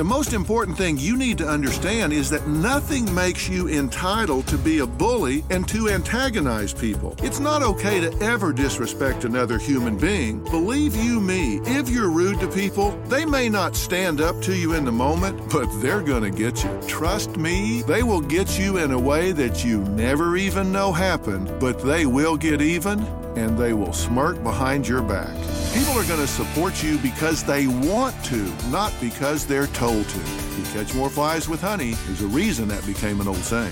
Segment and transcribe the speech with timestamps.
[0.00, 4.56] The most important thing you need to understand is that nothing makes you entitled to
[4.56, 7.14] be a bully and to antagonize people.
[7.22, 10.42] It's not okay to ever disrespect another human being.
[10.44, 14.72] Believe you me, if you're rude to people, they may not stand up to you
[14.72, 16.80] in the moment, but they're going to get you.
[16.88, 21.52] Trust me, they will get you in a way that you never even know happened,
[21.60, 23.00] but they will get even
[23.36, 25.36] and they will smirk behind your back.
[25.72, 30.18] People are going to support you because they want to, not because they're told to.
[30.18, 33.70] You catch more flies with honey, there's a reason that became an old saying.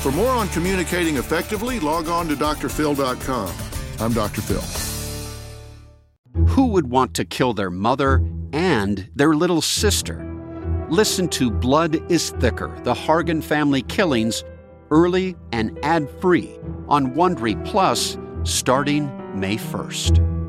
[0.00, 3.52] For more on communicating effectively, log on to drphil.com.
[3.98, 4.42] I'm Dr.
[4.42, 4.62] Phil.
[6.46, 10.24] Who would want to kill their mother and their little sister?
[10.88, 14.44] Listen to Blood is Thicker The Hargan Family Killings
[14.92, 20.43] early and ad free on Wondery Plus starting May 1st.